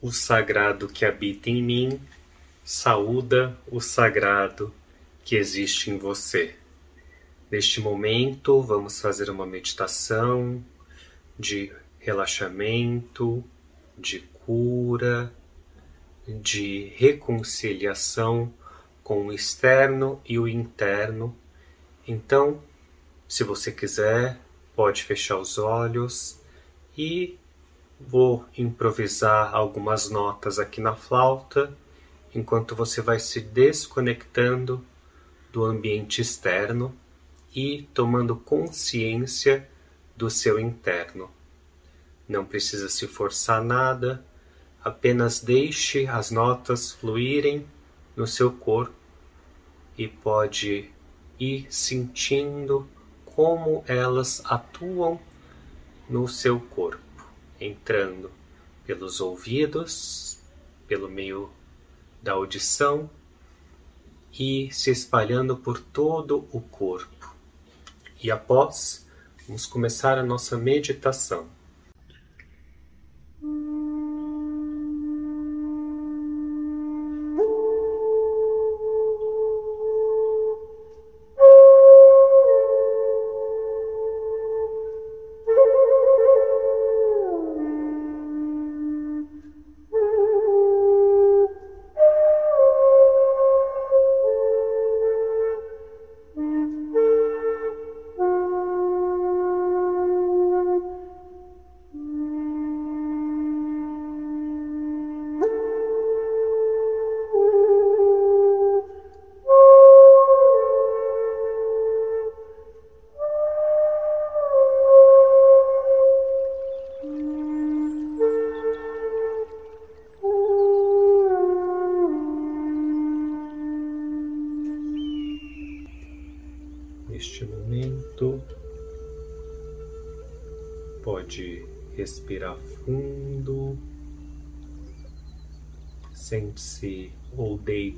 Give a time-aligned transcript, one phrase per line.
[0.00, 2.00] o sagrado que habita em mim
[2.64, 4.72] saúda o sagrado
[5.24, 6.54] que existe em você.
[7.50, 10.64] Neste momento, vamos fazer uma meditação
[11.38, 13.42] de relaxamento,
[13.98, 15.32] de cura,
[16.26, 18.52] de reconciliação
[19.02, 21.36] com o externo e o interno.
[22.06, 22.62] Então,
[23.26, 24.38] se você quiser,
[24.76, 26.38] pode fechar os olhos
[26.96, 27.36] e
[28.00, 31.72] vou improvisar algumas notas aqui na flauta
[32.34, 34.84] enquanto você vai se desconectando
[35.52, 36.94] do ambiente externo
[37.54, 39.68] e tomando consciência
[40.16, 41.30] do seu interno.
[42.28, 44.24] Não precisa se forçar nada,
[44.82, 47.66] apenas deixe as notas fluírem
[48.16, 48.94] no seu corpo
[49.98, 50.90] e pode
[51.38, 52.88] ir sentindo
[53.24, 55.20] como elas atuam
[56.08, 57.02] no seu corpo,
[57.60, 58.30] entrando
[58.86, 60.38] pelos ouvidos,
[60.88, 61.50] pelo meio
[62.22, 63.08] da audição
[64.32, 67.34] e se espalhando por todo o corpo.
[68.22, 69.06] E após,
[69.46, 71.48] vamos começar a nossa meditação.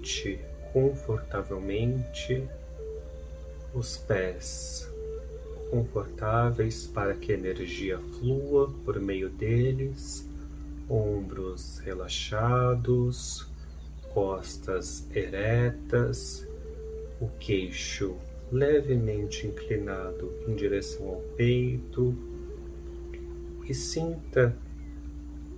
[0.03, 0.41] Deite
[0.73, 2.49] confortavelmente,
[3.73, 4.91] os pés
[5.71, 10.29] confortáveis para que a energia flua por meio deles,
[10.89, 13.49] ombros relaxados,
[14.13, 16.47] costas eretas,
[17.21, 18.17] o queixo
[18.51, 22.15] levemente inclinado em direção ao peito
[23.67, 24.55] e sinta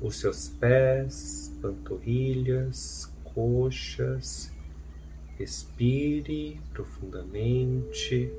[0.00, 4.52] os seus pés, panturrilhas, coxas.
[5.36, 8.32] Respire profundamente,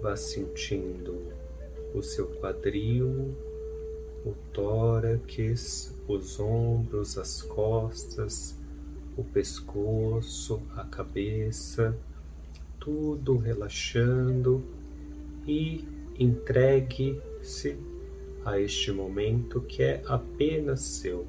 [0.00, 1.32] vá sentindo
[1.92, 3.34] o seu quadril,
[4.24, 8.56] o tórax, os ombros, as costas,
[9.16, 11.98] o pescoço, a cabeça
[12.82, 14.60] tudo relaxando
[15.46, 15.84] e
[16.18, 17.76] entregue-se
[18.44, 21.24] a este momento que é apenas seu.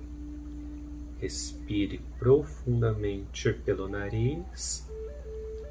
[1.23, 4.85] Respire profundamente pelo nariz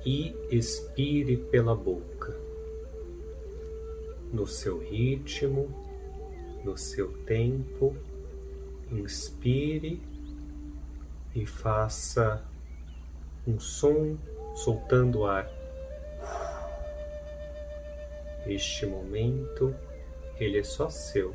[0.02, 2.34] e expire pela boca.
[4.32, 5.68] No seu ritmo,
[6.64, 7.94] no seu tempo,
[8.90, 10.00] inspire
[11.34, 12.42] e faça
[13.46, 14.16] um som
[14.54, 15.46] soltando ar
[18.46, 19.76] este momento,
[20.40, 21.34] ele é só seu.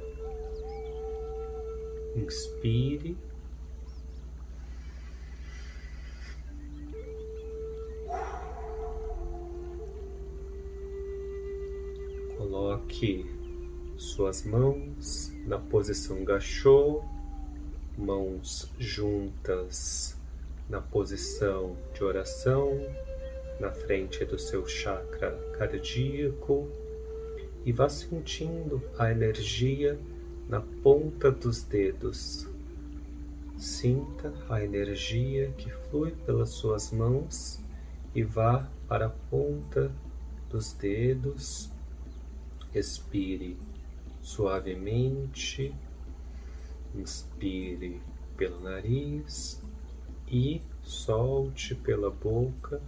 [2.16, 3.27] Inspire.
[12.88, 13.26] Coloque
[13.98, 17.04] suas mãos na posição gachô,
[17.98, 20.18] mãos juntas
[20.70, 22.80] na posição de oração,
[23.60, 26.70] na frente do seu chakra cardíaco
[27.66, 30.00] e vá sentindo a energia
[30.48, 32.48] na ponta dos dedos.
[33.58, 37.60] Sinta a energia que flui pelas suas mãos
[38.16, 39.92] e vá para a ponta
[40.50, 41.76] dos dedos.
[42.74, 43.58] Expire
[44.22, 45.74] suavemente,
[46.94, 48.02] inspire
[48.36, 49.62] pelo nariz
[50.28, 52.82] e solte pela boca,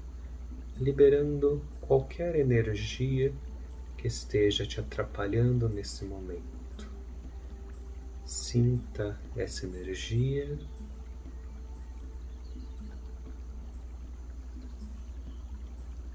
[0.77, 3.33] liberando qualquer energia
[3.97, 6.89] que esteja te atrapalhando nesse momento.
[8.25, 10.57] Sinta essa energia.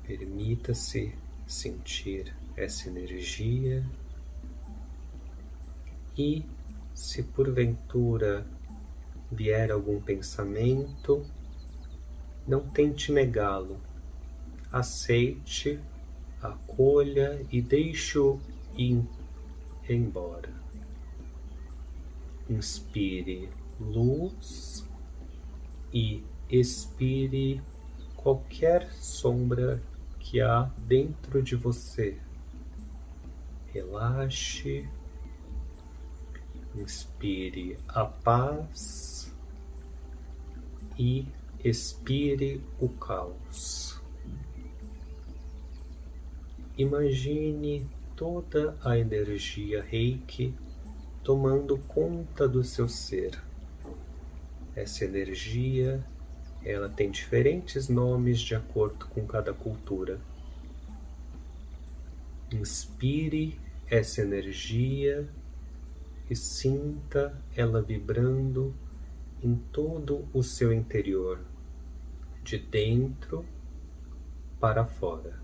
[0.07, 1.15] Permita-se
[1.47, 3.85] sentir essa energia
[6.17, 6.45] e,
[6.95, 8.47] se porventura
[9.31, 11.25] vier algum pensamento,
[12.47, 13.81] não tente negá-lo.
[14.71, 15.81] Aceite,
[16.41, 18.41] acolha e deixe-o
[18.77, 19.05] ir
[19.89, 20.53] embora.
[22.49, 23.49] Inspire
[23.81, 24.89] luz
[25.93, 27.63] e expire
[28.17, 29.83] qualquer sombra
[30.19, 32.19] que há dentro de você.
[33.75, 34.89] Relaxe,
[36.77, 39.35] inspire a paz
[40.97, 41.27] e
[41.59, 44.01] expire o caos.
[46.79, 47.85] Imagine
[48.15, 50.55] toda a energia reiki
[51.25, 53.43] tomando conta do seu ser.
[54.77, 56.01] Essa energia,
[56.65, 60.21] ela tem diferentes nomes de acordo com cada cultura.
[62.53, 65.29] Inspire essa energia
[66.29, 68.75] e sinta ela vibrando
[69.43, 71.39] em todo o seu interior,
[72.43, 73.45] de dentro
[74.59, 75.39] para fora.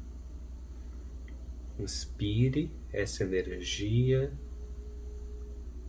[1.79, 4.33] Inspire essa energia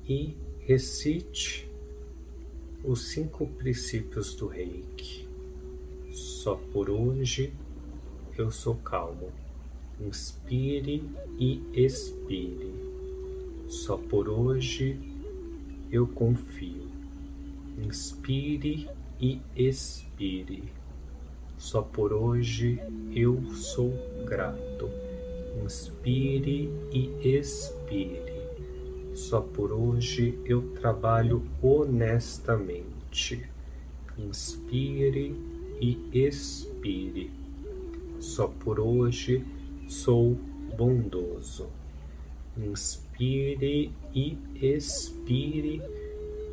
[0.05, 1.69] e recite
[2.83, 5.27] os cinco princípios do reiki.
[6.11, 7.53] Só por hoje
[8.37, 9.31] eu sou calmo.
[10.05, 11.03] Inspire
[11.37, 12.73] e expire.
[13.67, 14.99] Só por hoje
[15.91, 16.87] eu confio.
[17.77, 18.89] Inspire
[19.19, 20.63] e expire.
[21.55, 22.81] Só por hoje
[23.13, 23.93] eu sou
[24.25, 24.89] grato.
[25.63, 28.41] Inspire e expire.
[29.13, 33.47] Só por hoje eu trabalho honestamente.
[34.17, 35.35] Inspire
[35.79, 37.29] e expire.
[38.19, 39.45] Só por hoje
[39.91, 40.37] sou
[40.77, 41.69] bondoso.
[42.57, 45.81] Inspire e expire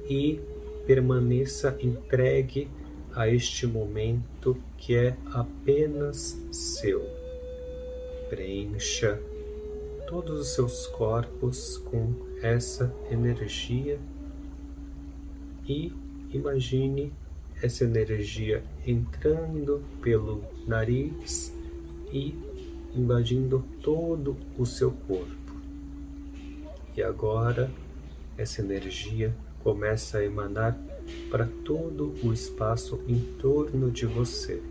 [0.08, 0.40] e
[0.86, 2.68] permaneça entregue
[3.14, 7.00] a este momento que é apenas seu.
[8.28, 9.20] Preencha
[10.08, 13.98] todos os seus corpos com essa energia
[15.66, 15.92] e
[16.32, 17.12] imagine
[17.62, 21.52] essa energia entrando pelo nariz
[22.12, 22.47] e
[22.94, 25.36] invadindo todo o seu corpo.
[26.96, 27.70] E agora
[28.36, 30.78] essa energia começa a emanar
[31.30, 34.62] para todo o espaço em torno de você.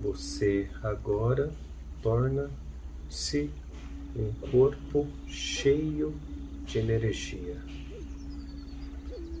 [0.00, 1.50] Você agora
[2.02, 3.50] torna-se
[4.14, 6.14] um corpo cheio
[6.64, 7.56] de energia.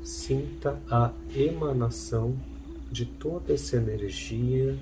[0.02, 2.36] Sinta a emanação
[2.90, 4.78] de toda essa energia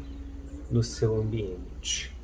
[0.70, 2.14] no seu ambiente.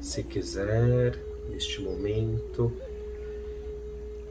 [0.00, 1.18] Se quiser,
[1.50, 2.72] neste momento,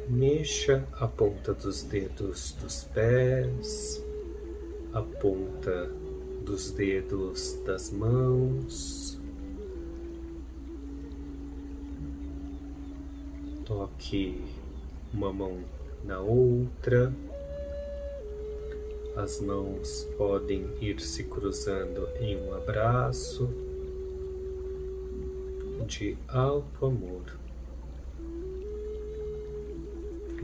[0.09, 4.03] mexa a ponta dos dedos dos pés,
[4.93, 5.91] a ponta
[6.43, 9.19] dos dedos das mãos,
[13.69, 14.43] toque
[15.13, 15.59] uma mão
[16.03, 17.13] na outra.
[19.15, 23.49] As mãos podem ir se cruzando em um abraço
[25.85, 27.39] de alto amor.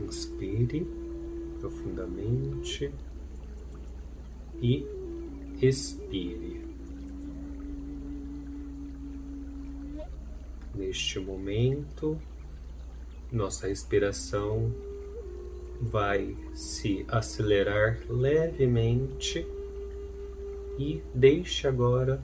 [0.00, 0.86] Inspire
[1.60, 2.92] profundamente
[4.60, 4.86] e
[5.62, 6.66] expire.
[10.74, 12.20] Neste momento,
[13.32, 14.70] nossa respiração
[15.80, 19.46] vai se acelerar levemente
[20.78, 22.22] e deixe agora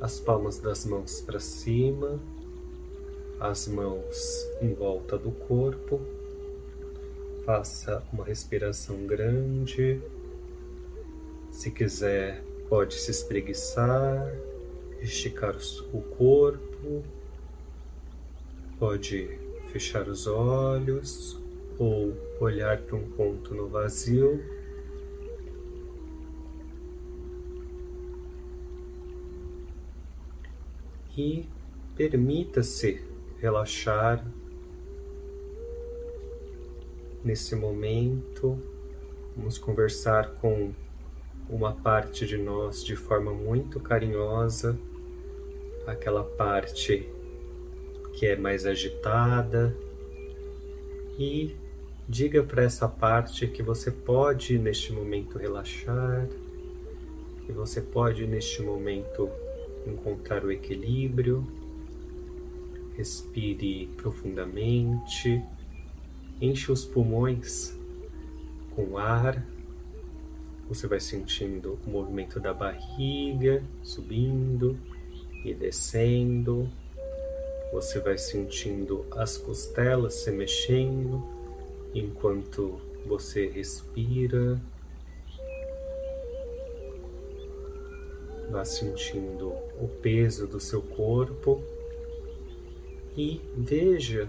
[0.00, 2.20] as palmas das mãos para cima,
[3.40, 6.00] as mãos em volta do corpo.
[7.44, 10.00] Faça uma respiração grande.
[11.50, 14.34] Se quiser, pode se espreguiçar,
[15.00, 15.56] esticar
[15.92, 17.04] o corpo,
[18.78, 19.38] pode
[19.72, 21.45] fechar os olhos
[21.78, 24.42] ou olhar para um ponto no vazio.
[31.16, 31.48] E
[31.94, 33.02] permita-se
[33.38, 34.24] relaxar
[37.24, 38.58] nesse momento.
[39.34, 40.72] Vamos conversar com
[41.48, 44.78] uma parte de nós de forma muito carinhosa,
[45.86, 47.08] aquela parte
[48.14, 49.76] que é mais agitada
[51.18, 51.54] e
[52.08, 56.28] diga para essa parte que você pode neste momento relaxar,
[57.44, 59.28] que você pode neste momento
[59.86, 61.46] encontrar o equilíbrio.
[62.96, 65.42] Respire profundamente
[66.40, 67.76] enche os pulmões
[68.74, 69.44] com ar.
[70.68, 74.78] Você vai sentindo o movimento da barriga subindo
[75.44, 76.68] e descendo.
[77.72, 81.35] Você vai sentindo as costelas se mexendo
[81.98, 84.60] enquanto você respira.
[88.50, 89.48] Vá sentindo
[89.80, 91.62] o peso do seu corpo
[93.16, 94.28] e veja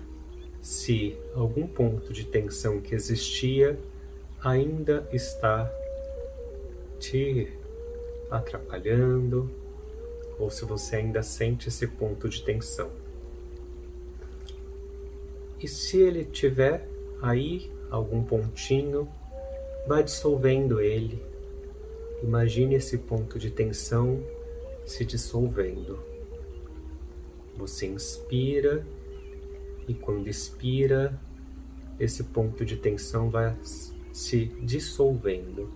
[0.61, 3.79] se algum ponto de tensão que existia
[4.43, 5.71] ainda está
[6.99, 7.51] te
[8.29, 9.49] atrapalhando
[10.39, 12.91] ou se você ainda sente esse ponto de tensão.
[15.59, 16.87] E se ele tiver
[17.21, 19.07] aí algum pontinho,
[19.87, 21.23] vá dissolvendo ele.
[22.23, 24.23] Imagine esse ponto de tensão
[24.85, 25.99] se dissolvendo.
[27.57, 28.85] Você inspira
[29.87, 31.19] e quando expira,
[31.99, 33.55] esse ponto de tensão vai
[34.11, 35.71] se dissolvendo.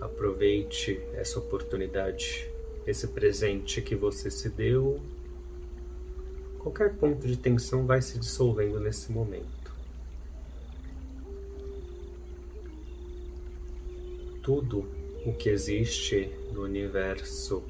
[0.00, 2.50] Aproveite essa oportunidade,
[2.86, 5.00] esse presente que você se deu.
[6.58, 9.61] Qualquer ponto de tensão vai se dissolvendo nesse momento.
[14.42, 14.86] Tudo
[15.24, 17.62] o que existe no universo.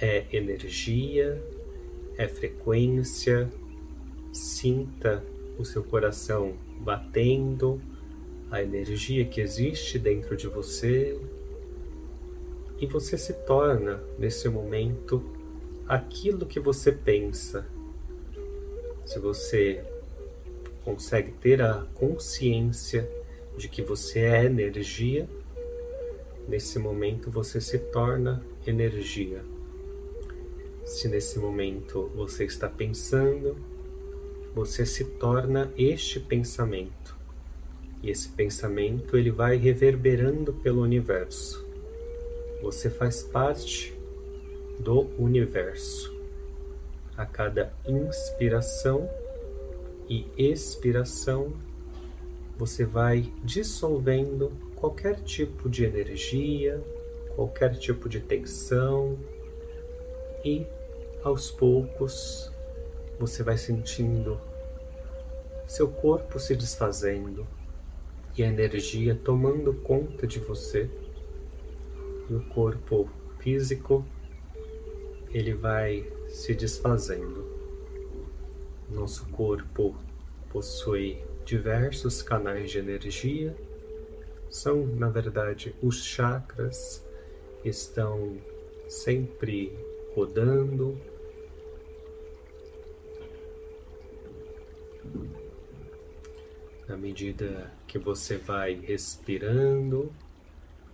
[0.00, 1.40] É energia
[2.16, 3.50] é frequência,
[4.32, 5.24] sinta
[5.58, 7.80] o seu coração batendo,
[8.50, 11.18] a energia que existe dentro de você,
[12.78, 15.22] e você se torna, nesse momento,
[15.86, 17.66] aquilo que você pensa.
[19.06, 19.84] Se você
[20.84, 23.08] consegue ter a consciência
[23.56, 25.28] de que você é energia,
[26.48, 29.44] nesse momento você se torna energia.
[30.84, 33.56] Se nesse momento você está pensando,
[34.54, 37.16] você se torna este pensamento.
[38.02, 41.64] E esse pensamento ele vai reverberando pelo universo.
[42.62, 43.96] Você faz parte
[44.78, 46.12] do universo.
[47.16, 49.08] A cada inspiração
[50.08, 51.52] e expiração,
[52.58, 56.82] você vai dissolvendo qualquer tipo de energia,
[57.36, 59.16] qualquer tipo de tensão
[60.44, 60.66] e
[61.22, 62.52] aos poucos
[63.16, 64.40] você vai sentindo
[65.68, 67.46] seu corpo se desfazendo
[68.36, 70.90] e a energia tomando conta de você.
[72.28, 73.08] E o corpo
[73.38, 74.04] físico
[75.30, 77.46] ele vai se desfazendo.
[78.90, 79.94] Nosso corpo
[80.50, 83.56] possui diversos canais de energia.
[84.52, 87.02] São, na verdade, os chakras
[87.64, 88.36] estão
[88.86, 89.72] sempre
[90.14, 91.00] rodando.
[96.86, 100.12] Na medida que você vai respirando,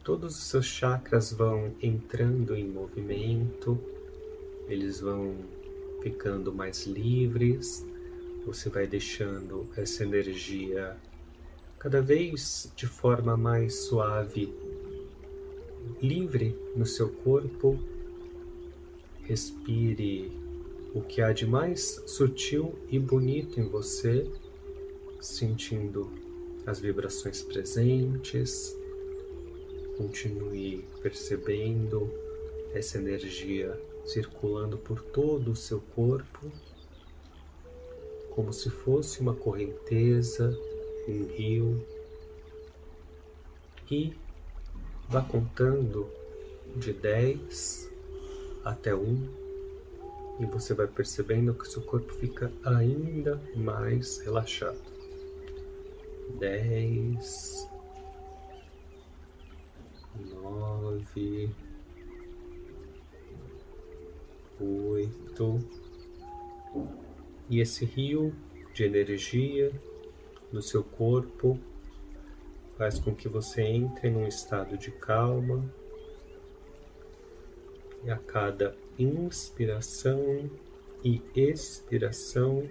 [0.05, 3.77] todos os seus chakras vão entrando em movimento,
[4.69, 5.35] eles vão
[6.01, 7.85] ficando mais livres,
[8.47, 10.97] você vai deixando essa energia
[11.79, 14.53] cada vez de forma mais suave,
[16.03, 17.79] livre no seu corpo
[19.29, 20.33] Respire
[20.95, 24.27] o que há de mais sutil e bonito em você,
[25.21, 26.11] sentindo
[26.65, 28.75] as vibrações presentes.
[29.99, 32.11] Continue percebendo
[32.73, 36.51] essa energia circulando por todo o seu corpo,
[38.31, 40.59] como se fosse uma correnteza,
[41.09, 41.87] um rio.
[43.91, 44.13] E
[45.09, 46.09] vá contando
[46.77, 47.91] de 10
[48.65, 49.49] até um
[50.39, 54.79] e você vai percebendo que seu corpo fica ainda mais relaxado.
[56.39, 57.69] Dez,
[60.33, 61.51] nove,
[64.61, 65.59] oito,
[67.51, 68.33] e esse rio
[68.75, 69.73] de energia
[70.53, 71.59] no seu corpo
[72.77, 75.65] faz com que você entre num estado de calma
[78.05, 80.49] e a cada inspiração
[81.05, 82.69] e expiração,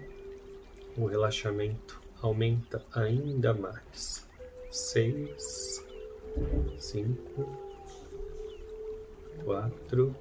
[0.97, 4.27] o relaxamento aumenta ainda mais.
[4.71, 5.85] Seis,
[6.77, 7.47] cinco,
[9.43, 10.15] quatro,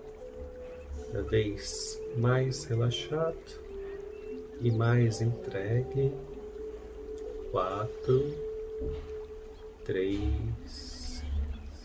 [1.07, 3.61] cada vez mais relaxado
[4.61, 6.13] e mais entregue.
[7.51, 8.35] Quatro,
[9.85, 11.23] três,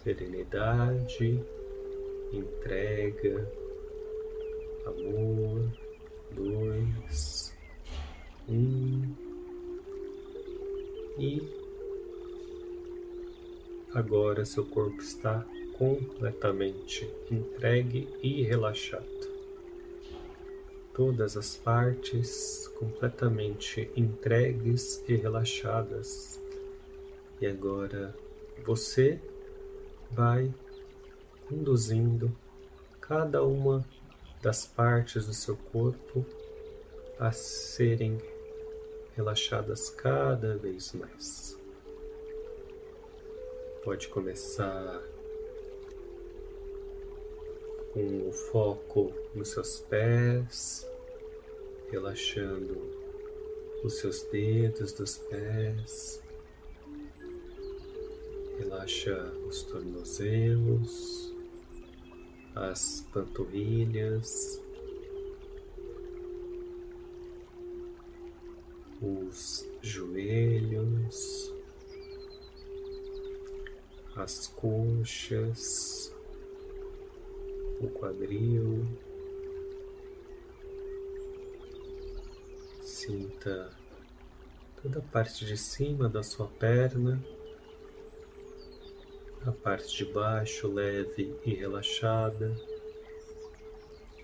[0.04, 1.40] serenidade
[2.34, 3.52] entrega,
[4.86, 5.70] amor,
[6.32, 7.54] dois,
[8.48, 9.14] um,
[11.20, 11.42] E
[13.94, 15.46] agora seu corpo está
[15.78, 19.21] completamente entregue e relaxado.
[20.94, 26.42] Todas as partes completamente entregues e relaxadas.
[27.40, 28.14] E agora
[28.66, 29.20] você
[30.12, 30.54] vai
[31.48, 32.36] conduzindo
[33.00, 33.86] cada uma
[34.42, 36.26] das partes do seu corpo
[37.20, 38.18] a serem
[39.16, 41.58] relaxadas cada vez mais.
[43.84, 45.02] Pode começar
[47.94, 50.88] com o foco nos seus pés,
[51.90, 52.78] relaxando
[53.84, 56.24] os seus dedos dos pés,
[58.58, 61.34] relaxa os tornozelos,
[62.56, 64.62] as panturrilhas,
[69.02, 71.54] os joelhos,
[74.16, 76.14] as coxas,
[77.86, 78.86] o quadril.
[82.82, 83.72] Sinta
[84.82, 87.22] toda a parte de cima da sua perna,
[89.46, 92.56] a parte de baixo leve e relaxada,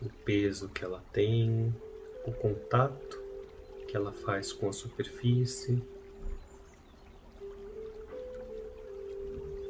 [0.01, 1.73] o peso que ela tem,
[2.25, 3.19] o contato
[3.87, 5.81] que ela faz com a superfície.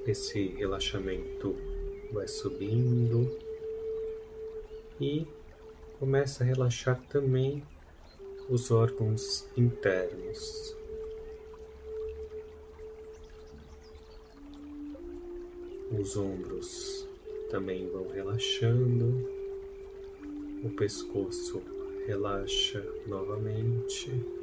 [0.05, 1.55] Esse relaxamento
[2.11, 3.46] vai subindo
[4.99, 5.27] e
[5.99, 7.63] começa a relaxar também
[8.49, 10.75] os órgãos internos.
[15.91, 17.07] Os ombros
[17.49, 19.29] também vão relaxando,
[20.63, 21.61] o pescoço
[22.05, 24.36] relaxa novamente.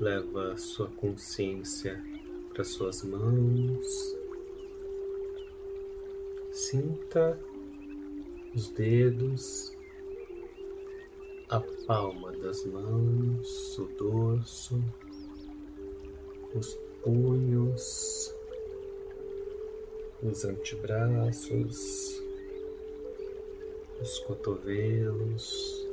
[0.00, 2.00] Leva sua consciência
[2.50, 4.16] para suas mãos.
[6.52, 7.36] Sinta
[8.54, 9.76] os dedos,
[11.48, 14.80] a palma das mãos, o dorso,
[16.54, 18.32] os punhos,
[20.22, 22.22] os antebraços,
[24.00, 25.87] os cotovelos.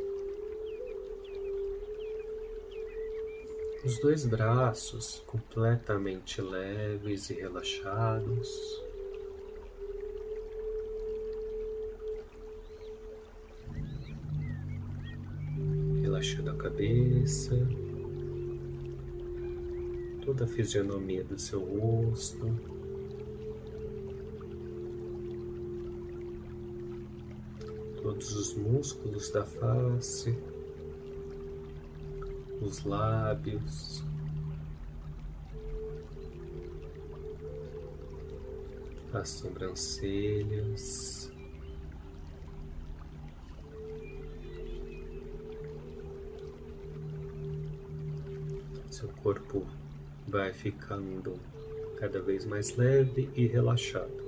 [3.86, 8.84] Os dois braços completamente leves e relaxados.
[16.02, 17.56] Relaxando a cabeça,
[20.26, 22.60] toda a fisionomia do seu rosto.
[28.02, 30.36] Todos os músculos da face
[32.66, 34.04] os lábios,
[39.14, 41.32] as sobrancelhas.
[48.90, 49.66] Seu corpo
[50.28, 51.40] vai ficando
[52.00, 54.25] cada vez mais leve e relaxado.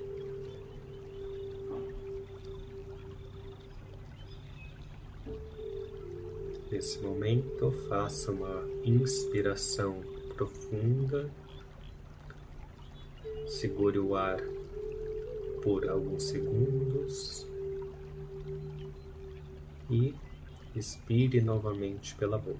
[6.77, 9.99] Nesse momento, faça uma inspiração
[10.35, 11.27] profunda.
[13.47, 14.39] Segure o ar
[15.63, 17.47] por alguns segundos
[19.89, 20.13] e
[20.75, 22.59] expire novamente pela boca.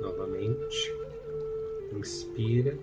[0.00, 0.94] Novamente,
[1.92, 2.78] inspira,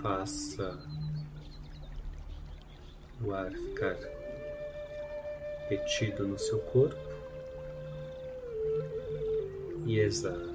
[0.00, 0.95] faça
[3.26, 3.98] o ar ficar
[5.68, 6.96] retido no seu corpo
[9.84, 10.54] e exala.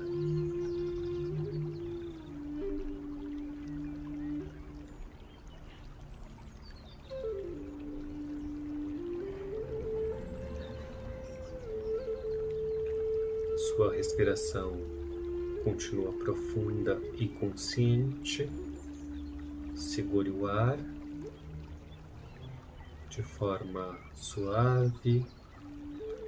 [13.57, 14.77] Sua respiração
[15.63, 18.49] continua profunda e consciente.
[19.75, 20.79] Segure o ar
[23.11, 25.25] de forma suave,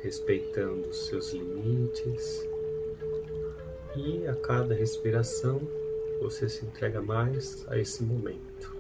[0.02, 2.46] respeitando seus limites.
[3.96, 5.62] E a cada respiração
[6.22, 8.74] você se entrega mais a esse momento.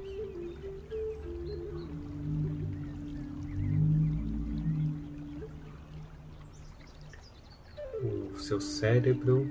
[8.04, 9.48] O seu cérebro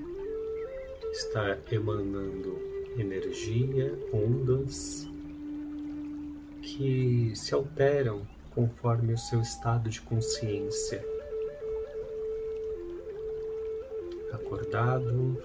[1.10, 2.58] está emanando
[2.98, 5.08] energia, ondas
[6.60, 11.04] que se alteram conforme o seu estado de consciência.
[14.32, 15.36] Acordado,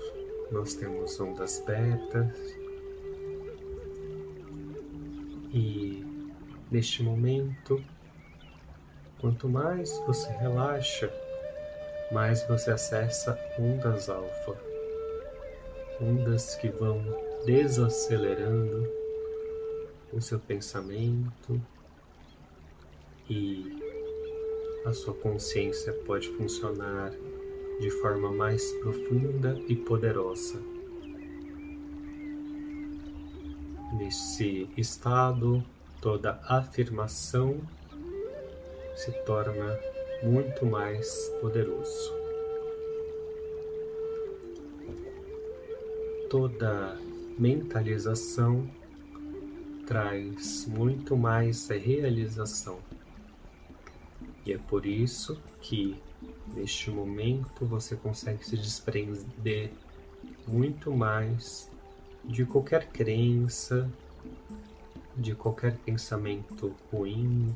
[0.52, 2.58] nós temos ondas betas
[5.54, 6.06] e
[6.70, 7.84] neste momento,
[9.20, 11.12] quanto mais você relaxa,
[12.12, 14.58] mais você acessa ondas alfa,
[16.02, 17.02] ondas que vão
[17.46, 18.90] desacelerando
[20.14, 21.62] o seu pensamento
[23.30, 23.66] e
[24.86, 27.12] a sua consciência pode funcionar
[27.80, 30.62] de forma mais profunda e poderosa.
[33.94, 35.64] Nesse estado,
[36.02, 37.60] toda afirmação
[38.96, 39.78] se torna
[40.24, 42.14] muito mais poderoso.
[46.30, 46.98] Toda
[47.38, 48.70] mentalização
[49.86, 52.80] traz muito mais realização.
[54.48, 56.02] E é por isso que
[56.56, 59.70] neste momento você consegue se desprender
[60.48, 61.70] muito mais
[62.24, 63.92] de qualquer crença,
[65.18, 67.54] de qualquer pensamento ruim.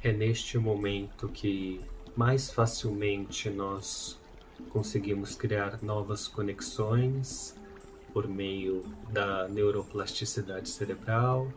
[0.00, 1.80] É neste momento que
[2.16, 4.16] mais facilmente nós
[4.70, 7.56] conseguimos criar novas conexões
[8.12, 11.52] por meio da neuroplasticidade cerebral.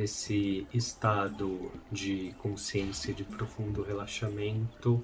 [0.00, 5.02] Esse estado de consciência de profundo relaxamento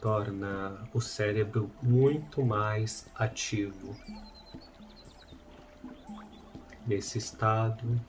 [0.00, 3.96] torna o cérebro muito mais ativo.
[6.84, 8.00] Nesse estado,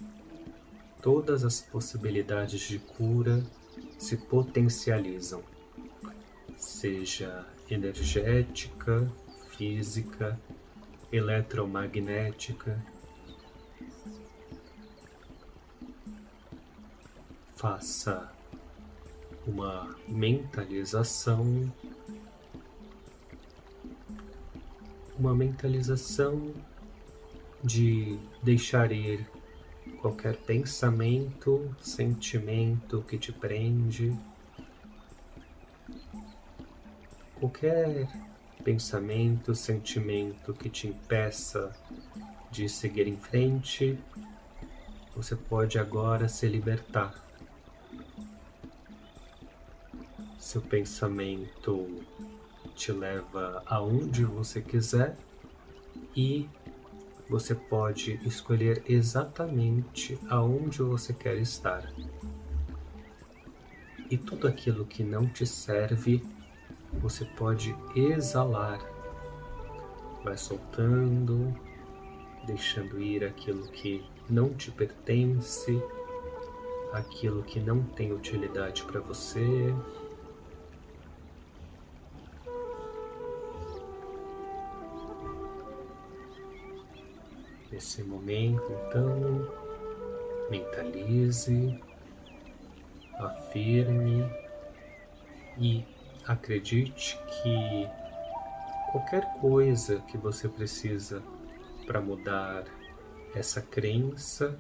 [1.00, 3.44] todas as possibilidades de cura
[4.00, 5.44] se potencializam
[6.58, 9.08] seja energética,
[9.52, 10.40] física,
[11.12, 12.84] eletromagnética.
[17.68, 18.32] Faça
[19.48, 21.74] uma mentalização,
[25.18, 26.54] uma mentalização
[27.64, 29.28] de deixar ir
[30.00, 34.16] qualquer pensamento, sentimento que te prende
[37.40, 38.08] qualquer
[38.64, 41.76] pensamento, sentimento que te impeça
[42.52, 43.98] de seguir em frente,
[45.16, 47.25] você pode agora se libertar.
[50.46, 52.04] Seu pensamento
[52.76, 55.18] te leva aonde você quiser
[56.16, 56.48] e
[57.28, 61.92] você pode escolher exatamente aonde você quer estar.
[64.08, 66.24] E tudo aquilo que não te serve
[66.94, 68.80] você pode exalar.
[70.24, 71.60] Vai soltando,
[72.46, 75.82] deixando ir aquilo que não te pertence,
[76.94, 79.74] aquilo que não tem utilidade para você.
[87.76, 89.52] Nesse momento, então,
[90.50, 91.78] mentalize,
[93.20, 94.24] afirme
[95.58, 95.86] e
[96.28, 97.88] Acredite que
[98.92, 101.22] qualquer coisa que você precisa
[101.86, 102.64] para mudar
[103.36, 104.58] essa crença,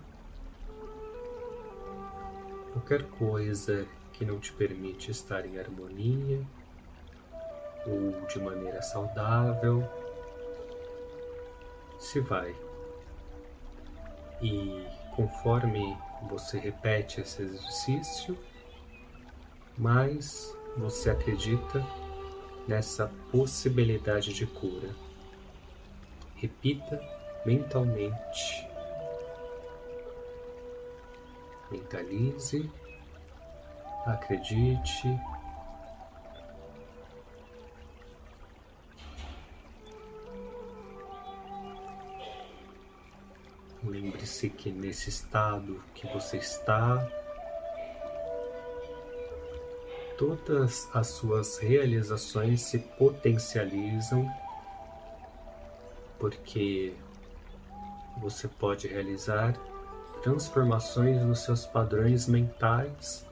[2.71, 6.45] qualquer coisa que não te permite estar em harmonia
[7.88, 9.84] ou de maneira saudável,
[11.97, 12.64] se vai.
[14.46, 15.98] E conforme
[16.30, 18.38] você repete esse exercício,
[19.76, 21.84] mais você acredita
[22.68, 24.96] nessa possibilidade de cura.
[26.36, 27.02] Repita
[27.44, 28.68] mentalmente.
[31.72, 32.70] Mentalize,
[34.06, 35.08] acredite.
[43.86, 47.08] Lembre-se que nesse estado que você está,
[50.17, 54.28] todas as suas realizações se potencializam
[56.17, 56.95] porque
[58.17, 59.54] você pode realizar
[60.24, 63.28] transformações nos seus padrões mentais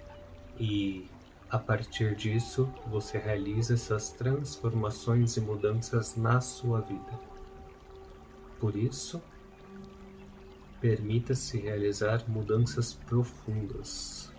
[0.59, 1.09] e
[1.49, 7.19] a partir disso você realiza essas transformações e mudanças na sua vida.
[8.59, 9.19] Por isso,
[10.83, 14.33] permita-se realizar mudanças profundas.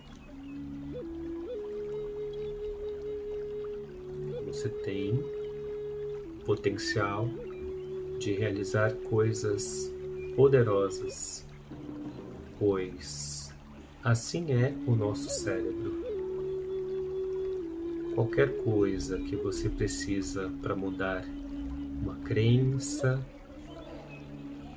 [4.55, 5.21] você tem
[6.45, 7.29] potencial
[8.21, 9.93] de realizar coisas
[10.37, 11.45] poderosas,
[12.59, 13.53] pois
[14.05, 16.05] assim é o nosso cérebro.
[18.15, 21.25] Qualquer coisa que você precisa para mudar
[22.01, 23.21] uma crença,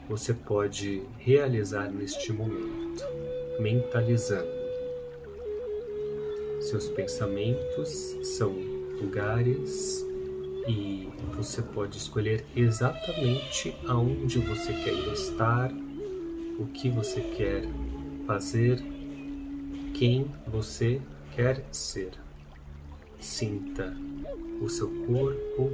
[0.10, 3.04] você pode realizar neste momento,
[3.60, 4.48] mentalizando.
[6.62, 8.52] Seus pensamentos são
[9.02, 10.06] lugares
[10.68, 15.72] e você pode escolher exatamente aonde você quer estar,
[16.60, 17.64] o que você quer
[18.26, 18.82] fazer,
[19.94, 21.02] quem você
[21.36, 22.12] quer ser.
[23.20, 23.96] Sinta
[24.62, 25.72] o seu corpo,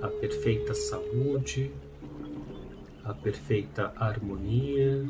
[0.00, 1.70] a perfeita saúde,
[3.08, 5.02] a perfeita harmonia.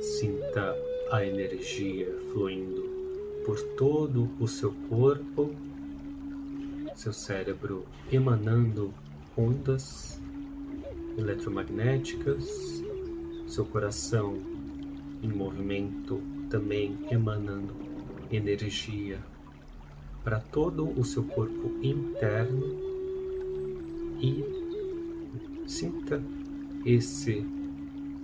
[0.00, 0.76] Sinta
[1.12, 2.90] a energia fluindo
[3.46, 5.54] por todo o seu corpo,
[6.96, 8.92] seu cérebro emanando
[9.36, 10.20] ondas
[11.16, 12.82] eletromagnéticas,
[13.46, 14.34] seu coração
[15.22, 16.20] em movimento
[16.50, 17.74] também emanando
[18.30, 19.20] energia
[20.24, 22.89] para todo o seu corpo interno
[24.20, 24.44] e
[25.66, 26.22] sinta
[26.84, 27.44] esse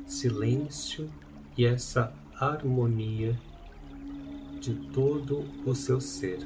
[0.06, 1.10] silêncio
[1.56, 3.38] e essa harmonia
[4.60, 6.38] de todo o seu ser,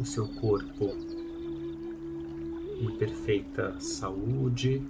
[0.00, 0.90] o seu corpo
[2.80, 4.82] em perfeita saúde,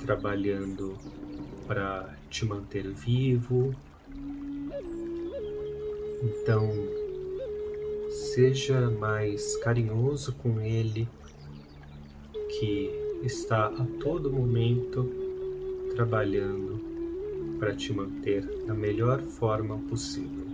[0.00, 0.98] trabalhando
[1.66, 3.74] para te manter vivo.
[6.22, 6.70] Então,
[8.34, 11.08] seja mais carinhoso com ele,
[12.60, 12.90] que
[13.22, 15.10] está a todo momento
[15.94, 16.78] trabalhando
[17.58, 20.49] para te manter da melhor forma possível.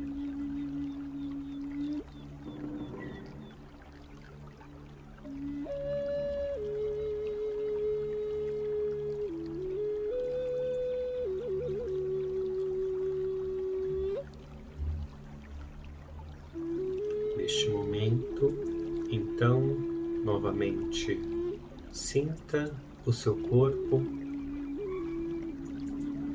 [23.26, 24.00] Seu corpo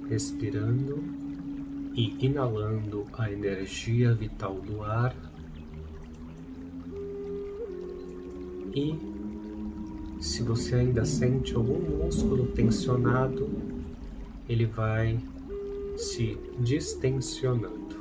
[0.09, 1.01] respirando
[1.95, 5.15] e inalando a energia vital do ar
[8.75, 8.93] e
[10.19, 13.49] se você ainda sente algum músculo tensionado,
[14.49, 15.17] ele vai
[15.95, 17.95] se distensionando.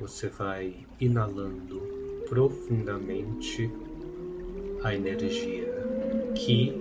[0.00, 1.95] Você vai inalando
[2.28, 3.70] profundamente
[4.82, 5.66] a energia
[6.34, 6.80] Ki,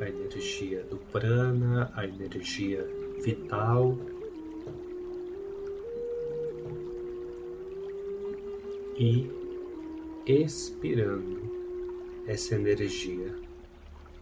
[0.00, 2.88] a energia do prana, a energia
[3.22, 3.98] vital.
[8.98, 9.30] E
[10.26, 11.40] expirando
[12.26, 13.34] essa energia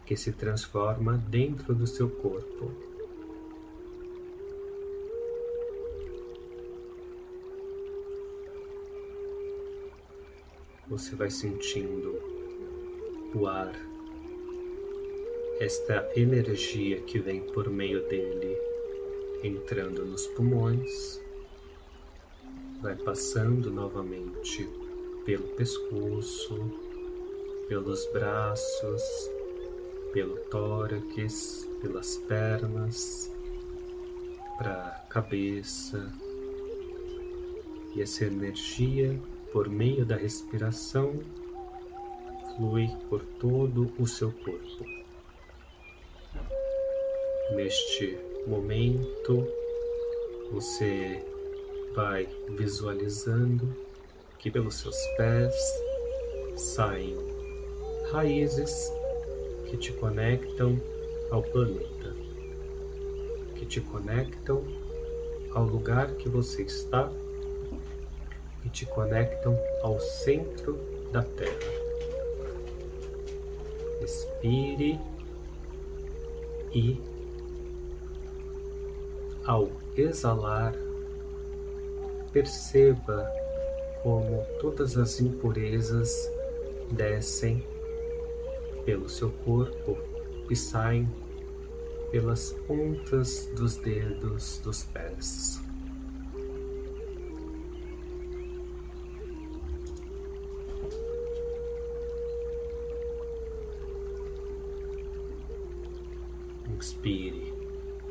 [0.06, 2.89] que se transforma dentro do seu corpo.
[10.90, 12.20] Você vai sentindo
[13.32, 13.72] o ar,
[15.60, 18.58] esta energia que vem por meio dele
[19.44, 21.22] entrando nos pulmões,
[22.82, 24.68] vai passando novamente
[25.24, 26.58] pelo pescoço,
[27.68, 29.02] pelos braços,
[30.12, 33.30] pelo tórax, pelas pernas,
[34.58, 36.12] para a cabeça.
[37.94, 39.16] E essa energia,
[39.52, 41.14] por meio da respiração,
[42.56, 44.84] flui por todo o seu corpo.
[47.54, 49.46] Neste momento,
[50.52, 51.24] você
[51.94, 53.74] vai visualizando
[54.38, 55.54] que pelos seus pés
[56.56, 57.16] saem
[58.12, 58.92] raízes
[59.66, 60.80] que te conectam
[61.30, 62.14] ao planeta,
[63.54, 64.64] que te conectam
[65.52, 67.10] ao lugar que você está
[68.70, 70.78] e te conectam ao centro
[71.12, 71.80] da Terra.
[74.00, 74.98] Respire
[76.72, 77.00] e,
[79.44, 80.74] ao exalar,
[82.32, 83.28] perceba
[84.02, 86.30] como todas as impurezas
[86.92, 87.66] descem
[88.84, 89.98] pelo seu corpo
[90.48, 91.08] e saem
[92.10, 95.69] pelas pontas dos dedos dos pés.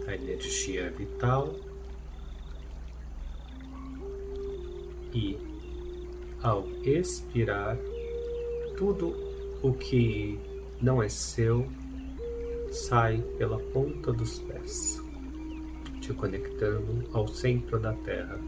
[0.08, 1.56] A energia vital
[5.12, 5.36] e,
[6.44, 7.76] ao expirar,
[8.78, 9.16] tudo
[9.64, 10.40] o que
[10.80, 11.68] não é seu
[12.72, 15.02] sai pela ponta dos pés,
[16.00, 18.40] te conectando ao centro da Terra.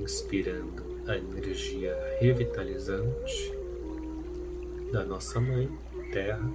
[0.00, 3.52] Inspirando a energia revitalizante
[4.90, 5.68] da nossa Mãe,
[6.12, 6.50] Terra,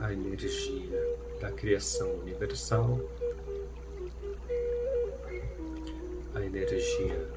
[0.00, 3.00] a energia da criação universal
[6.36, 7.30] a energia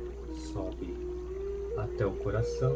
[0.51, 0.93] sobe
[1.77, 2.75] até o coração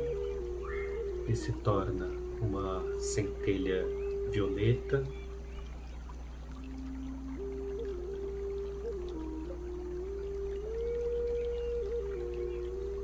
[1.27, 2.09] e se torna
[2.41, 3.85] uma centelha
[4.31, 5.03] violeta.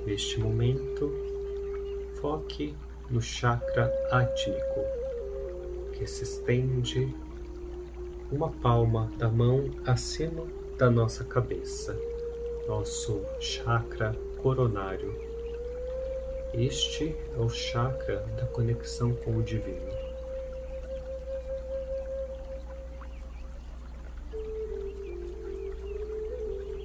[0.06, 1.12] Neste momento,
[2.22, 2.74] foque
[3.10, 4.82] no chakra átmico,
[5.94, 7.16] que se estende
[8.32, 10.46] uma palma da mão acima
[10.78, 11.98] da nossa cabeça
[12.70, 15.12] nosso chakra coronário.
[16.54, 19.92] Este é o chakra da conexão com o divino.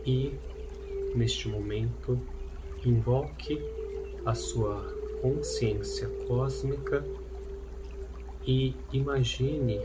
[0.06, 0.38] E,
[1.14, 2.18] neste momento,
[2.82, 3.62] invoque
[4.24, 7.02] a sua consciência cósmica
[8.46, 9.80] e imagine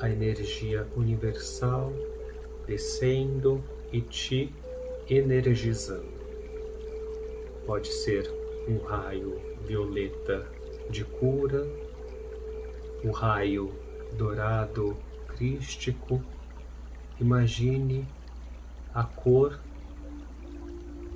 [0.00, 1.92] a energia universal
[2.66, 4.50] descendo e te
[5.10, 6.08] energizando.
[7.66, 8.32] Pode ser
[8.66, 10.50] um raio violeta
[10.88, 11.62] de cura,
[13.04, 13.70] um raio
[14.16, 14.96] dourado
[15.28, 16.18] crístico.
[17.20, 18.08] Imagine
[18.94, 19.60] a cor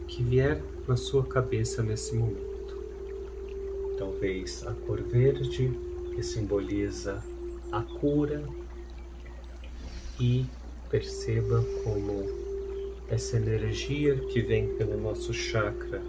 [0.06, 2.53] que vier na sua cabeça nesse momento.
[3.96, 5.72] Talvez a cor verde,
[6.14, 7.22] que simboliza
[7.70, 8.44] a cura,
[10.20, 10.46] e
[10.90, 12.24] perceba como
[13.09, 16.02] essa energia que vem pelo nosso chakra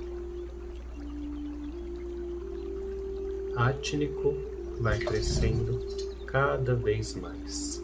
[3.55, 4.35] átnico
[4.79, 5.79] vai crescendo
[6.27, 7.81] cada vez mais.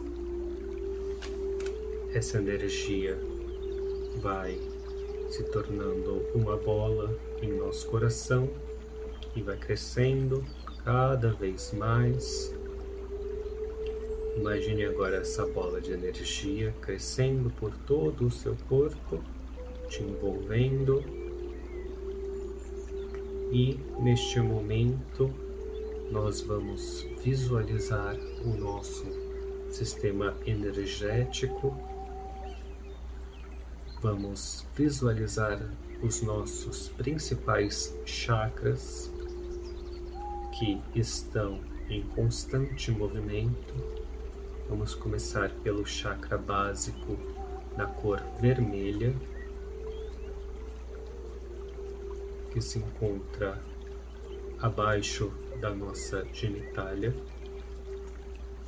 [2.12, 3.18] Essa energia
[4.20, 4.60] vai
[5.30, 8.50] se tornando uma bola em nosso coração
[9.34, 10.44] e vai crescendo
[10.84, 12.52] cada vez mais
[14.36, 19.22] Imagine agora essa bola de energia crescendo por todo o seu corpo,
[19.88, 21.04] te envolvendo.
[23.52, 25.30] E neste momento
[26.10, 29.04] nós vamos visualizar o nosso
[29.68, 31.76] sistema energético.
[34.00, 35.60] Vamos visualizar
[36.02, 39.11] os nossos principais chakras
[40.52, 44.02] que estão em constante movimento
[44.72, 47.18] Vamos começar pelo chakra básico
[47.76, 49.14] na cor vermelha,
[52.50, 53.60] que se encontra
[54.58, 57.14] abaixo da nossa genitália.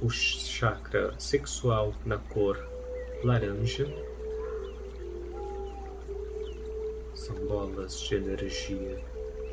[0.03, 2.59] O chakra sexual na cor
[3.23, 3.87] laranja.
[7.15, 9.03] São bolas de energia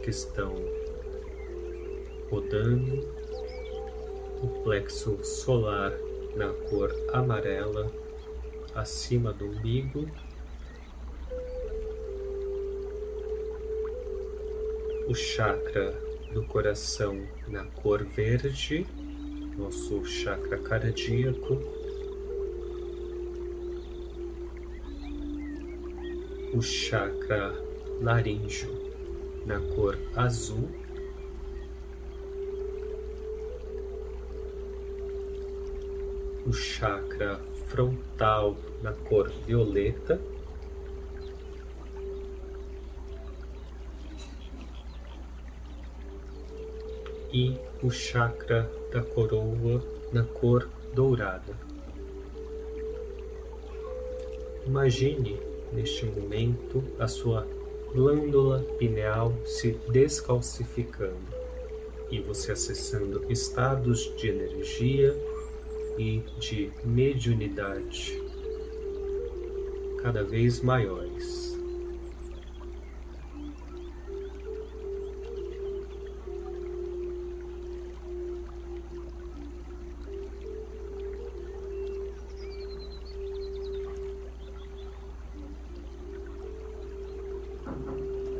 [0.04, 0.54] que estão
[2.32, 3.06] rodando
[4.41, 5.91] o plexo solar
[6.34, 7.91] na cor amarela
[8.74, 10.10] acima do umbigo.
[15.10, 15.91] O chakra
[16.34, 18.88] do coração na cor verde,
[19.58, 21.62] nosso chakra cardíaco.
[26.54, 27.54] O chakra
[28.00, 28.72] laríngeo
[29.46, 30.81] na cor azul
[36.45, 40.19] o chakra frontal na cor violeta.
[47.34, 51.55] E o chakra da coroa na cor dourada.
[54.66, 55.39] Imagine
[55.72, 57.47] neste momento a sua
[57.93, 61.41] glândula pineal se descalcificando
[62.09, 65.16] e você acessando estados de energia
[65.98, 68.22] e de mediunidade
[70.02, 71.52] cada vez maiores.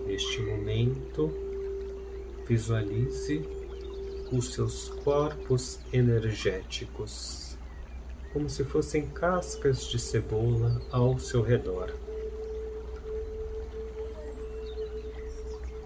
[0.08, 1.32] Neste momento,
[2.48, 3.61] visualize
[4.32, 7.58] os seus corpos energéticos,
[8.32, 11.94] como se fossem cascas de cebola ao seu redor.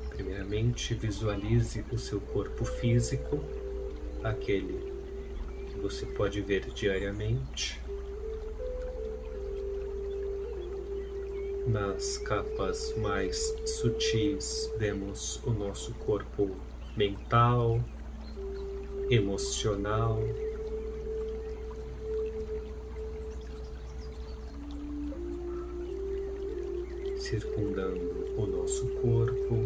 [0.10, 3.44] Primeiramente, visualize o seu corpo físico,
[4.24, 4.94] aquele
[5.68, 7.82] que você pode ver diariamente.
[11.66, 16.56] Nas capas mais sutis, vemos o nosso corpo
[16.96, 17.82] mental,
[19.10, 20.20] emocional.
[27.18, 29.66] Circundando o nosso corpo,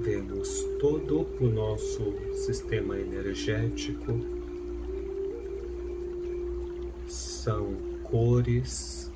[0.00, 4.20] vemos todo o nosso sistema energético.
[7.06, 9.10] São cores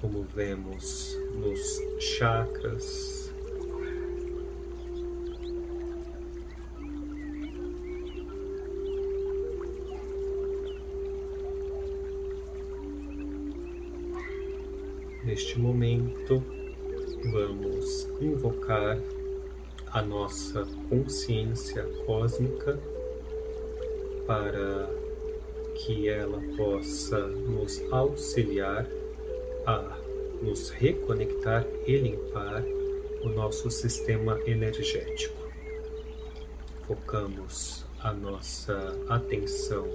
[0.00, 1.60] como vemos nos
[2.00, 3.17] chakras.
[15.38, 16.42] Neste momento,
[17.30, 18.98] vamos invocar
[19.92, 22.76] a nossa consciência cósmica
[24.26, 24.90] para
[25.76, 28.84] que ela possa nos auxiliar
[29.64, 29.96] a
[30.42, 32.64] nos reconectar e limpar
[33.22, 35.38] o nosso sistema energético.
[36.84, 39.86] Focamos a nossa atenção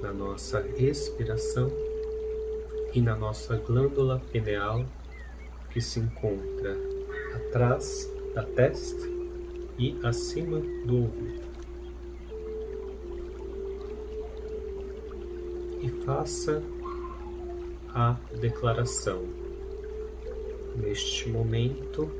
[0.00, 1.72] na nossa respiração
[2.96, 4.86] e na nossa glândula pineal
[5.68, 6.74] que se encontra
[7.34, 9.06] atrás da testa
[9.78, 11.46] e acima do ouvido.
[15.82, 16.62] E faça
[17.90, 19.26] a declaração.
[20.74, 22.10] Neste momento,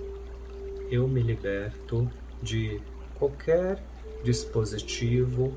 [0.91, 2.07] eu me liberto
[2.43, 2.83] de
[3.15, 3.83] qualquer
[4.23, 5.57] dispositivo,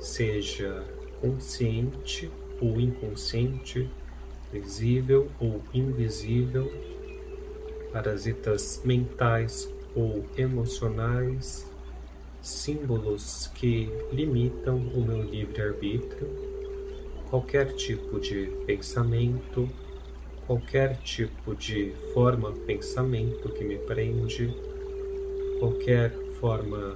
[0.00, 0.84] seja
[1.20, 2.28] consciente
[2.60, 3.88] ou inconsciente,
[4.52, 6.70] visível ou invisível,
[7.92, 11.66] parasitas mentais ou emocionais,
[12.40, 16.52] símbolos que limitam o meu livre-arbítrio
[17.32, 19.66] qualquer tipo de pensamento,
[20.46, 24.54] qualquer tipo de forma pensamento que me prende,
[25.58, 26.94] qualquer forma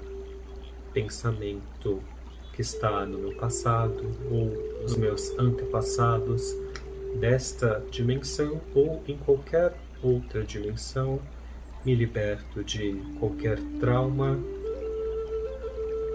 [0.92, 2.02] pensamento
[2.52, 6.54] que está no meu passado ou nos meus antepassados
[7.20, 11.20] desta dimensão ou em qualquer outra dimensão,
[11.84, 14.38] me liberto de qualquer trauma,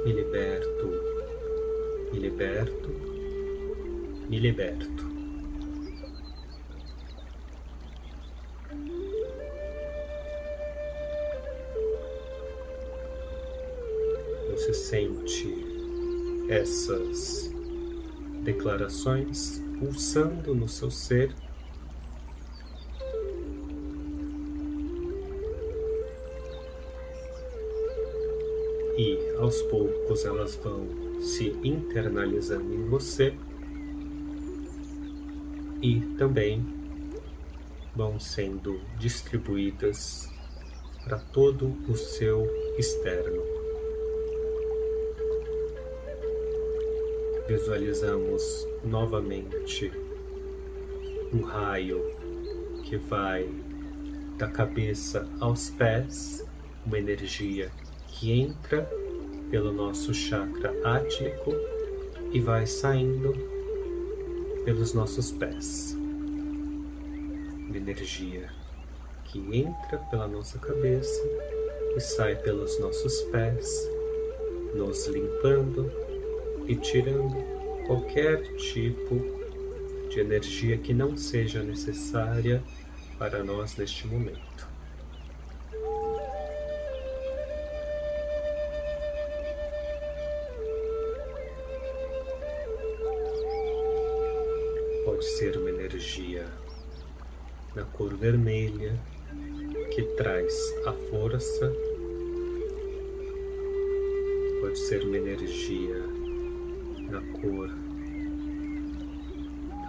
[0.05, 0.89] me liberto,
[2.11, 3.11] me liberto
[4.31, 5.11] me liberto.
[14.51, 15.53] Você sente
[16.47, 17.50] essas
[18.43, 21.33] declarações pulsando no seu ser.
[28.97, 30.87] E aos poucos elas vão
[31.21, 33.33] se internalizando em você
[35.81, 36.63] e também
[37.95, 40.29] vão sendo distribuídas
[41.03, 43.60] para todo o seu externo.
[47.47, 49.91] Visualizamos novamente
[51.33, 52.01] um raio
[52.83, 53.49] que vai
[54.37, 56.45] da cabeça aos pés,
[56.85, 57.71] uma energia
[58.07, 58.89] que entra
[59.49, 61.51] pelo nosso chakra átmico
[62.31, 63.33] e vai saindo
[64.63, 65.93] pelos nossos pés.
[65.93, 68.49] Uma energia
[69.25, 71.21] que entra pela nossa cabeça
[71.95, 73.89] e sai pelos nossos pés,
[74.75, 76.00] nos limpando
[76.71, 77.35] e tirando
[77.85, 79.19] qualquer tipo
[80.09, 82.63] de energia que não seja necessária
[83.19, 84.71] para nós neste momento.
[95.37, 96.45] ser uma energia
[97.75, 98.99] na cor vermelha
[99.93, 100.53] que traz
[100.85, 101.73] a força,
[104.61, 106.20] pode ser uma energia
[107.11, 107.69] na cor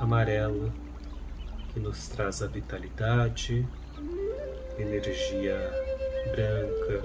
[0.01, 0.75] amarela
[1.73, 3.65] que nos traz a vitalidade,
[4.77, 5.57] energia
[6.33, 7.01] branca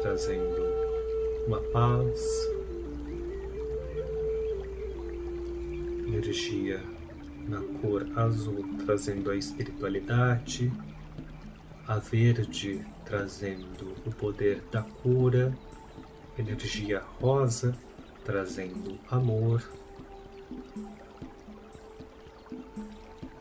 [0.00, 0.62] trazendo
[1.46, 2.48] uma paz,
[6.06, 6.80] energia
[7.46, 10.72] na cor azul trazendo a espiritualidade,
[11.86, 15.54] a verde trazendo o poder da cura
[16.38, 17.76] energia rosa
[18.24, 19.62] trazendo amor,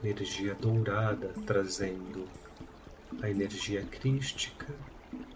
[0.04, 2.28] energia dourada trazendo
[3.22, 4.68] a energia crística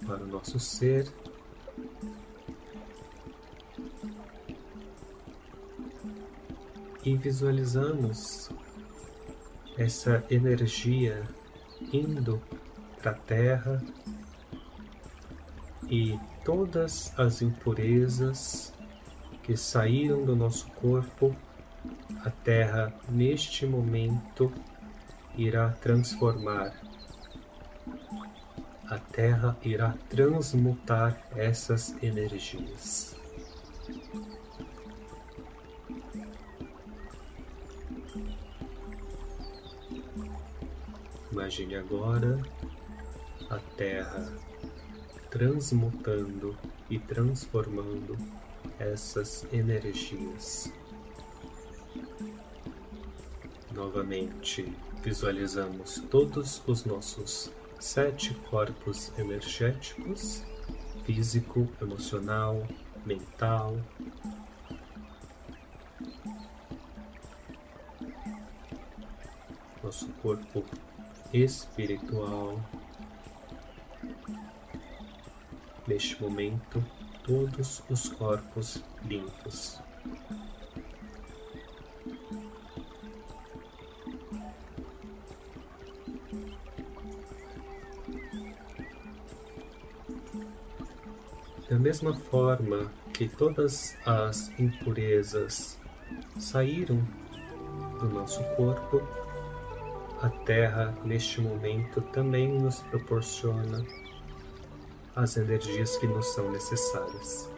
[0.06, 1.08] para o nosso ser.
[7.04, 8.50] E visualizamos
[9.78, 11.24] essa energia
[11.94, 12.42] indo
[13.02, 13.82] para a Terra
[15.90, 18.74] e todas as impurezas
[19.48, 21.34] que saíram do nosso corpo,
[22.26, 24.52] a Terra neste momento
[25.38, 26.74] irá transformar.
[28.90, 33.16] A Terra irá transmutar essas energias.
[41.32, 42.38] Imagine agora
[43.50, 44.30] a Terra
[45.30, 46.58] transmutando
[46.90, 48.18] e transformando
[48.80, 50.72] essas energias.
[53.74, 54.74] Novamente,
[55.04, 60.44] visualizamos todos os nossos sete corpos energéticos
[61.08, 62.68] físico, emocional,
[63.06, 63.82] mental.
[69.82, 70.66] Nosso corpo
[71.34, 72.60] espiritual.
[75.88, 76.84] Neste momento,
[77.28, 79.82] todos os corpos limpos.
[91.70, 95.78] Da mesma forma que todas as impurezas
[96.40, 97.06] saíram
[98.00, 99.02] do nosso corpo,
[100.22, 103.86] a Terra neste momento também nos proporciona
[105.18, 107.50] as energias que nos são necessárias.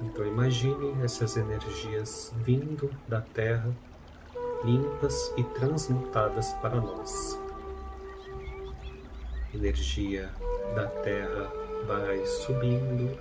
[0.00, 3.74] Então imagine essas energias vindo da Terra,
[4.64, 7.38] limpas e transmutadas para nós.
[9.52, 10.30] Energia
[10.76, 11.52] da Terra
[11.84, 13.18] vai subindo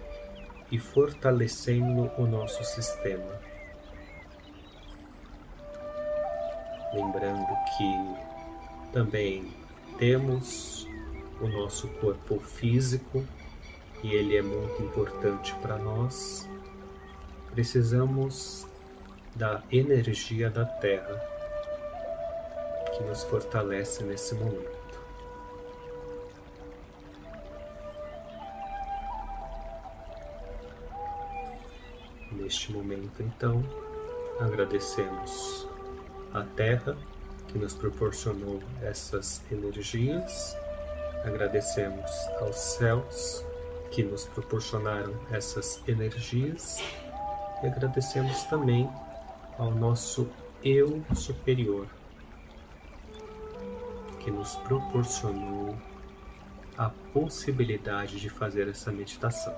[0.72, 3.42] e fortalecendo o nosso sistema.
[6.94, 9.52] Lembrando que também
[9.98, 10.88] temos
[11.42, 13.26] o nosso corpo físico
[14.04, 16.48] e ele é muito importante para nós,
[17.52, 18.68] precisamos
[19.34, 21.20] da energia da Terra
[22.96, 24.84] que nos fortalece nesse momento.
[32.34, 33.64] Neste momento, então,
[34.40, 35.68] agradecemos
[36.34, 36.98] a Terra
[37.48, 40.58] que nos proporcionou essas energias,
[41.24, 43.46] agradecemos aos céus
[43.94, 46.80] que nos proporcionaram essas energias
[47.62, 48.90] e agradecemos também
[49.60, 50.28] ao nosso
[50.64, 51.88] eu superior
[54.20, 55.78] que nos proporcionou
[56.76, 59.54] a possibilidade de fazer essa meditação.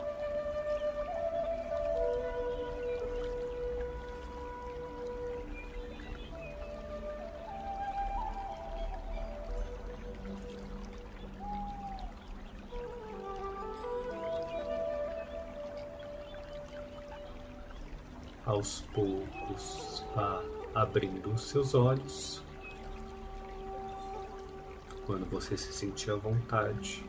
[18.56, 20.42] Aos poucos vá
[20.74, 22.42] abrindo os seus olhos.
[25.06, 27.06] Quando você se sentir à vontade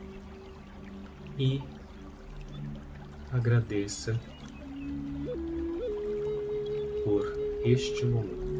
[1.39, 1.63] e
[3.31, 4.19] agradeça
[7.05, 7.25] por
[7.63, 8.56] este momento.